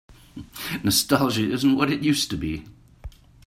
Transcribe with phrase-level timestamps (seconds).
[0.83, 2.65] Nostalgia isn't what it used to be.